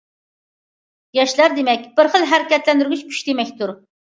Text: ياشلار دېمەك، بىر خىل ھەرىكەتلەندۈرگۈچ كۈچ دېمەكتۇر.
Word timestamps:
ياشلار 1.17 1.55
دېمەك، 1.59 1.83
بىر 2.01 2.09
خىل 2.15 2.27
ھەرىكەتلەندۈرگۈچ 2.33 3.05
كۈچ 3.13 3.23
دېمەكتۇر. 3.31 3.77